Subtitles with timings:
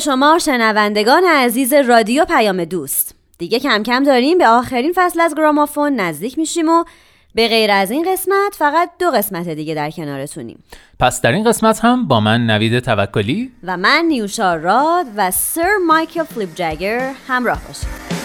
[0.00, 3.14] شما شنوندگان عزیز رادیو پیام دوست.
[3.38, 6.84] دیگه کم کم داریم به آخرین فصل از گرامافون نزدیک میشیم و
[7.34, 10.64] به غیر از این قسمت فقط دو قسمت دیگه در کنارتونیم.
[11.00, 15.76] پس در این قسمت هم با من نوید توکلی و من نیوشا راد و سر
[15.86, 18.19] مایکل فلیپ جگر همراه باشیم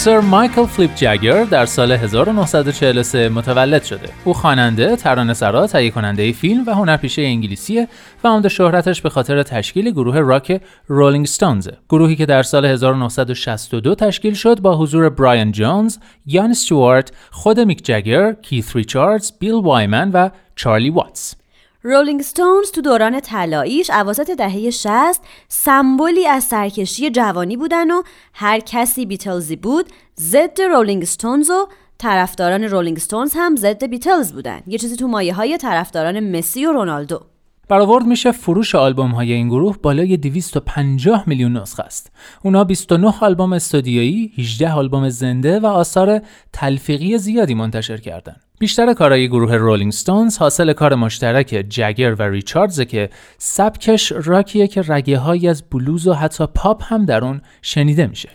[0.00, 4.08] سر مایکل فلیپ جگر در سال 1943 متولد شده.
[4.24, 7.88] او خواننده، ترانه‌سرا، تهیه کننده فیلم و هنرپیشه انگلیسیه
[8.24, 11.68] و عمده شهرتش به خاطر تشکیل گروه راک رولینگ ستونز.
[11.88, 17.84] گروهی که در سال 1962 تشکیل شد با حضور برایان جونز، یان استوارت، خود میک
[17.84, 21.39] جگر، کیث ریچاردز، بیل وایمن و چارلی واتس.
[21.82, 28.02] رولینگ ستونز تو دوران طلاییش اواسط دهه 60 سمبولی از سرکشی جوانی بودن و
[28.34, 29.86] هر کسی بیتلزی بود
[30.20, 35.34] ضد رولینگ ستونز و طرفداران رولینگ ستونز هم ضد بیتلز بودن یه چیزی تو مایه
[35.34, 37.20] های طرفداران مسی و رونالدو
[37.68, 42.12] برآورد میشه فروش آلبوم های این گروه بالای 250 میلیون نسخه است.
[42.44, 46.20] اونا 29 آلبوم استودیویی، 18 آلبوم زنده و آثار
[46.52, 48.49] تلفیقی زیادی منتشر کردند.
[48.60, 54.82] بیشتر کارهای گروه رولینگ ستونز حاصل کار مشترک جگر و ریچاردز که سبکش راکیه که
[54.88, 58.28] رگه هایی از بلوز و حتی پاپ هم در اون شنیده میشه.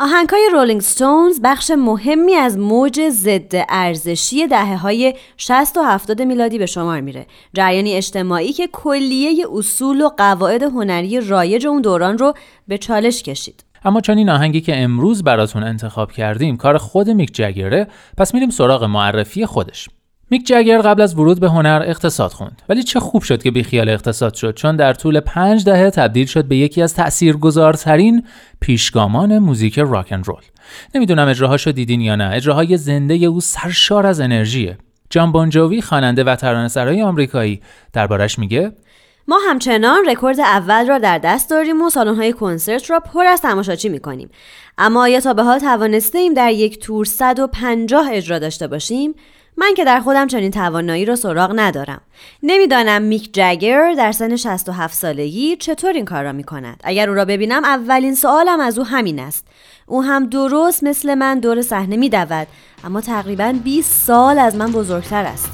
[0.00, 6.58] آهنگای رولینگ ستونز بخش مهمی از موج ضد ارزشی دهه های 60 و 70 میلادی
[6.58, 7.26] به شمار میره.
[7.54, 12.34] جریانی اجتماعی که کلیه اصول و قواعد هنری رایج اون دوران رو
[12.68, 13.64] به چالش کشید.
[13.84, 18.50] اما چون این آهنگی که امروز براتون انتخاب کردیم کار خود میک جگره پس میریم
[18.50, 19.88] سراغ معرفی خودش.
[20.30, 22.62] میک جگر قبل از ورود به هنر اقتصاد خوند.
[22.68, 26.44] ولی چه خوب شد که بیخیال اقتصاد شد چون در طول پنج دهه تبدیل شد
[26.44, 28.24] به یکی از تاثیرگذارترین
[28.60, 30.42] پیشگامان موزیک راک اند رول.
[30.94, 34.78] نمی‌دونم اجراهاشو دیدین یا نه اجراهای زنده او سرشار از انرژیه.
[35.10, 37.60] جان بونجوی خواننده و ترانه‌سرای آمریکایی
[37.92, 38.72] دربارش میگه
[39.28, 43.88] ما همچنان رکورد اول را در دست داریم و های کنسرت را پر از تماشاچی
[43.88, 44.30] می‌کنیم.
[44.78, 49.14] اما آیا تا به حال توانسته ایم در یک تور 150 اجرا داشته باشیم؟
[49.56, 52.00] من که در خودم چنین توانایی را سراغ ندارم.
[52.42, 57.14] نمی‌دانم میک جگر در سن 67 سالگی چطور این کار را می کند اگر او
[57.14, 59.46] را ببینم اولین سوالم از او همین است.
[59.86, 62.46] او هم درست مثل من دور صحنه می دود
[62.84, 65.48] اما تقریبا 20 سال از من بزرگتر است.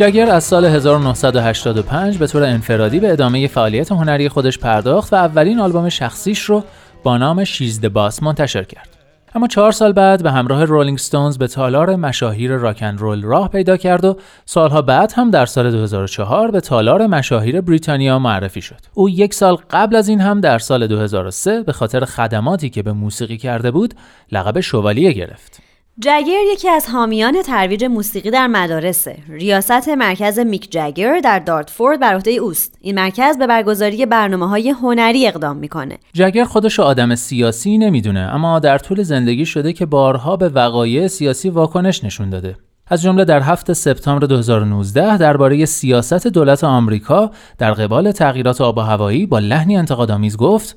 [0.00, 5.60] جگر از سال 1985 به طور انفرادی به ادامه فعالیت هنری خودش پرداخت و اولین
[5.60, 6.64] آلبوم شخصیش رو
[7.02, 8.88] با نام شیز باس منتشر کرد.
[9.34, 13.76] اما چهار سال بعد به همراه رولینگ ستونز به تالار مشاهیر راکن رول راه پیدا
[13.76, 18.80] کرد و سالها بعد هم در سال 2004 به تالار مشاهیر بریتانیا معرفی شد.
[18.94, 22.92] او یک سال قبل از این هم در سال 2003 به خاطر خدماتی که به
[22.92, 23.94] موسیقی کرده بود
[24.32, 25.69] لقب شوالیه گرفت.
[25.98, 29.16] جگر یکی از حامیان ترویج موسیقی در مدارسه.
[29.28, 32.78] ریاست مرکز میک جگر در دارتفورد بر عهده اوست.
[32.80, 35.98] این مرکز به برگزاری برنامه های هنری اقدام می‌کنه.
[36.12, 41.50] جگر خودش آدم سیاسی نمی‌دونه اما در طول زندگی شده که بارها به وقایع سیاسی
[41.50, 42.56] واکنش نشون داده.
[42.86, 48.80] از جمله در 7 سپتامبر 2019 درباره سیاست دولت آمریکا در قبال تغییرات آب و
[48.80, 50.76] هوایی با لحنی انتقادآمیز گفت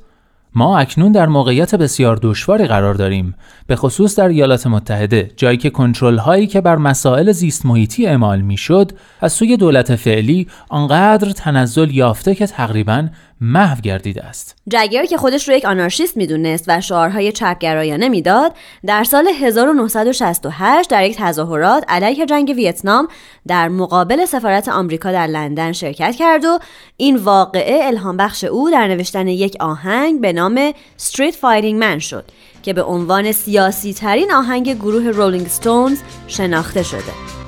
[0.56, 3.36] ما اکنون در موقعیت بسیار دشواری قرار داریم
[3.68, 8.42] به خصوص در ایالات متحده جایی که کنترل هایی که بر مسائل زیست محیطی اعمال
[8.42, 8.92] می‌شد
[9.22, 13.08] از سوی دولت فعلی آنقدر تنزل یافته که تقریبا
[13.42, 14.56] محو گردیده است.
[14.70, 21.06] جگر که خودش رو یک آنارشیست می‌دونست و شعارهای چپگرایانه می‌داد، در سال 1968 در
[21.06, 23.08] یک تظاهرات علیه جنگ ویتنام
[23.48, 26.60] در مقابل سفارت آمریکا در لندن شرکت کرد و
[26.98, 32.26] این واقعه الهام بخش او در نوشتن یک آهنگ به نام Street Fighting Man شد
[32.64, 37.43] که به عنوان سیاسی ترین آهنگ گروه رولینگ ستونز شناخته شده.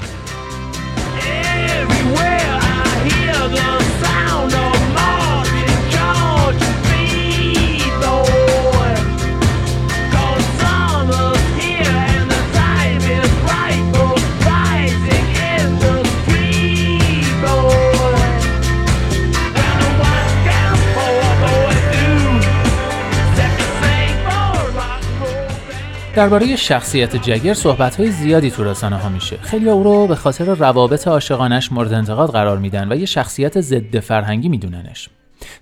[26.16, 29.38] درباره شخصیت جگر صحبت های زیادی تو رسانه ها میشه.
[29.38, 34.00] خیلی او رو به خاطر روابط عاشقانش مورد انتقاد قرار میدن و یه شخصیت ضد
[34.00, 35.10] فرهنگی میدوننش.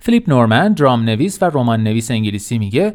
[0.00, 2.94] فیلیپ نورمن درام نویس و رمان نویس انگلیسی میگه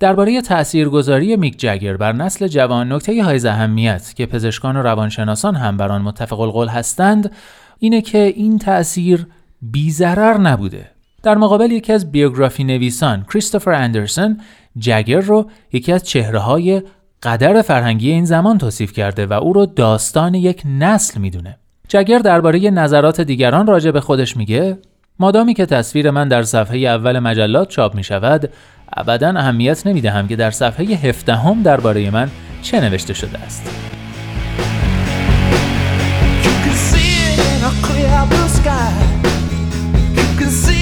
[0.00, 5.76] درباره تاثیرگذاری میک جگر بر نسل جوان نکته های اهمیت که پزشکان و روانشناسان هم
[5.76, 7.32] بر آن متفق القول هستند
[7.78, 9.26] اینه که این تأثیر
[9.62, 10.90] بیزرر نبوده.
[11.22, 14.40] در مقابل یکی از بیوگرافی نویسان کریستوفر اندرسون
[14.78, 16.82] جگر رو یکی از چهره های
[17.22, 21.58] قدر فرهنگی این زمان توصیف کرده و او رو داستان یک نسل می‌دونه.
[21.88, 24.78] جگر درباره نظرات دیگران راجع به خودش میگه
[25.18, 28.50] مادامی که تصویر من در صفحه اول مجلات چاپ می شود
[28.92, 32.30] ابدا اهمیت نمی دهم که در صفحه هفدهم درباره من
[32.62, 33.94] چه نوشته شده است.
[38.74, 40.73] آهنگ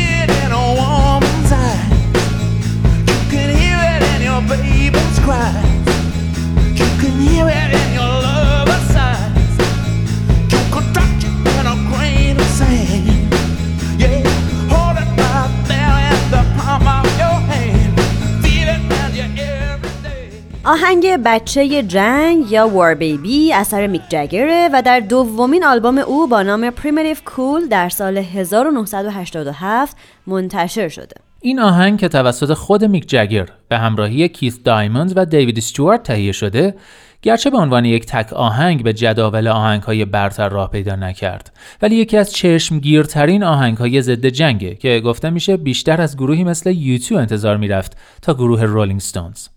[21.16, 26.70] بچه جنگ یا War Baby اثر میک جگره و در دومین آلبوم او با نام
[26.70, 31.16] Primitive Cool در سال 1987 منتشر شده.
[31.40, 36.32] این آهنگ که توسط خود میک جگر به همراهی کیث دایموند و دیوید استوارت تهیه
[36.32, 36.74] شده
[37.22, 41.96] گرچه به عنوان یک تک آهنگ به جداول آهنگ های برتر راه پیدا نکرد ولی
[41.96, 47.18] یکی از چشمگیرترین آهنگ های ضد جنگه که گفته میشه بیشتر از گروهی مثل U2
[47.18, 49.48] انتظار می‌رفت تا گروه رولینگ ستونز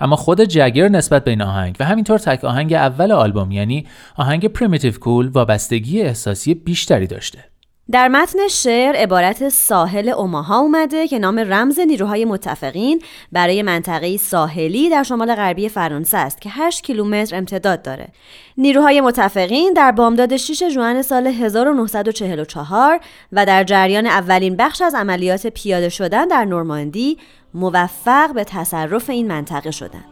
[0.00, 3.86] اما خود جگر نسبت به این آهنگ و همینطور تک آهنگ اول آلبوم یعنی
[4.16, 7.50] آهنگ Primitive Cool وابستگی احساسی بیشتری داشته
[7.90, 14.90] در متن شعر عبارت ساحل اوماها اومده که نام رمز نیروهای متفقین برای منطقه ساحلی
[14.90, 18.08] در شمال غربی فرانسه است که 8 کیلومتر امتداد داره.
[18.56, 23.00] نیروهای متفقین در بامداد 6 ژوئن سال 1944
[23.32, 27.18] و در جریان اولین بخش از عملیات پیاده شدن در نورماندی
[27.54, 30.04] موفق به تصرف این منطقه شدند.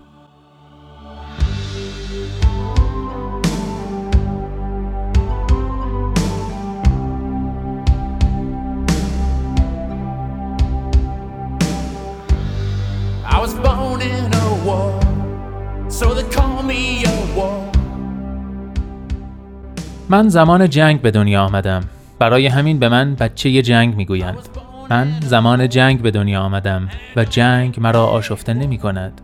[20.11, 21.85] من زمان جنگ به دنیا آمدم.
[22.19, 24.68] برای همین به من بچه جنگ می‌گویند.
[24.91, 29.21] من زمان جنگ به دنیا آمدم و جنگ مرا آشفته نمی کند.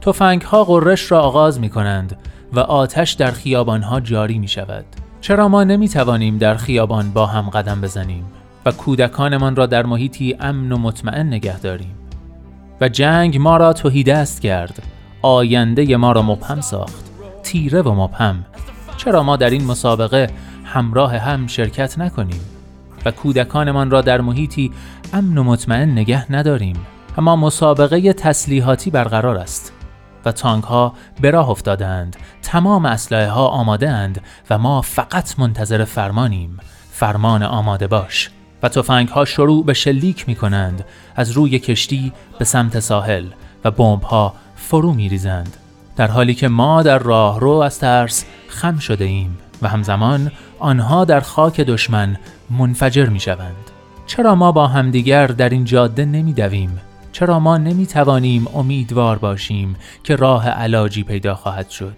[0.00, 2.16] توفنگ ها قررش را آغاز می کنند
[2.52, 4.84] و آتش در خیابان ها جاری می شود.
[5.20, 8.24] چرا ما نمی توانیم در خیابان با هم قدم بزنیم
[8.66, 11.94] و کودکانمان را در محیطی امن و مطمئن نگه داریم؟
[12.80, 14.82] و جنگ ما را توهی دست کرد.
[15.22, 17.04] آینده ما را مبهم ساخت.
[17.42, 18.44] تیره و مبهم.
[18.96, 20.30] چرا ما در این مسابقه
[20.64, 22.40] همراه هم شرکت نکنیم؟
[23.06, 24.72] و کودکانمان را در محیطی
[25.12, 26.76] امن و مطمئن نگه نداریم.
[27.18, 29.72] اما مسابقه تسلیحاتی برقرار است
[30.24, 34.20] و تانک ها به راه افتادند تمام اسلحه ها آماده اند
[34.50, 36.58] و ما فقط منتظر فرمانیم.
[36.90, 38.30] فرمان آماده باش.
[38.62, 40.84] و تفنگ ها شروع به شلیک می کنند
[41.16, 43.26] از روی کشتی به سمت ساحل
[43.64, 45.56] و بمب ها فرو می ریزند
[45.96, 51.04] در حالی که ما در راه رو از ترس خم شده ایم و همزمان آنها
[51.04, 52.16] در خاک دشمن
[52.50, 53.70] منفجر می شوند.
[54.06, 56.80] چرا ما با همدیگر در این جاده نمی دویم؟
[57.12, 61.96] چرا ما نمی توانیم امیدوار باشیم که راه علاجی پیدا خواهد شد؟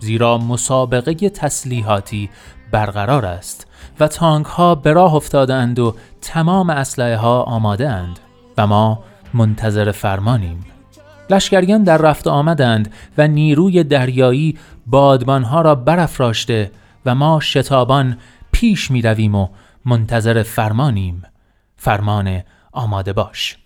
[0.00, 2.30] زیرا مسابقه تسلیحاتی
[2.70, 3.66] برقرار است
[4.00, 8.18] و تانک ها به راه افتادند و تمام اسلحه ها آماده اند
[8.58, 8.98] و ما
[9.34, 10.64] منتظر فرمانیم
[11.30, 16.70] لشکریان در رفت آمدند و نیروی دریایی بادبانها را برافراشته
[17.06, 18.18] و ما شتابان
[18.52, 19.48] پیش می رویم و
[19.84, 21.22] منتظر فرمانیم.
[21.76, 23.58] فرمان آماده باش.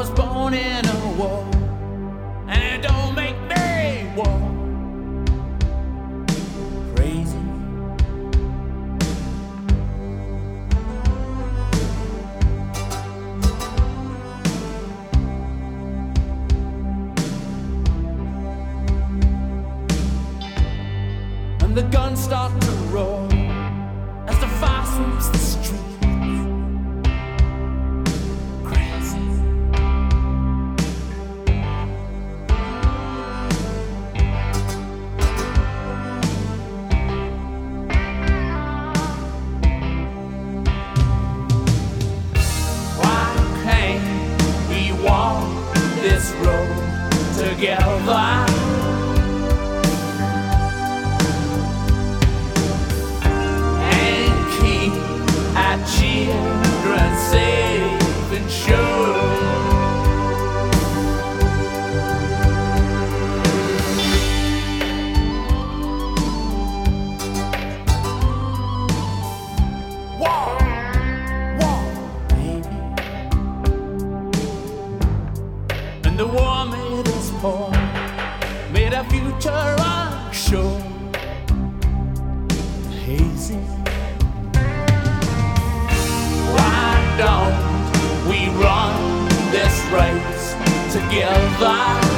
[0.00, 0.99] was born in a
[87.20, 87.52] don't
[88.26, 90.54] we run this race
[90.90, 92.09] together?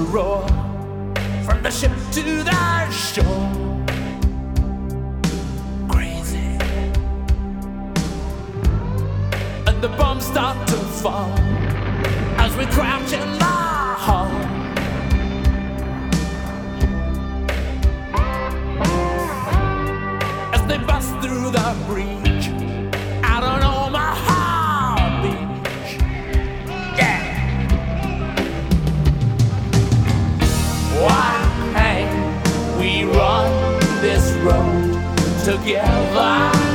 [0.00, 0.46] roar
[1.44, 3.50] from the ship to the shore.
[5.88, 6.58] Crazy.
[9.66, 11.32] And the bombs start to fall
[12.38, 14.30] as we crouch in the hall.
[20.54, 22.37] As they bust through the breeze.
[35.48, 36.67] Together